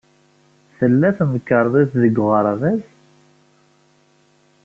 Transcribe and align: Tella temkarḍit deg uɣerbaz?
Tella 0.77 1.09
temkarḍit 1.17 1.91
deg 2.01 2.15
uɣerbaz? 2.23 2.81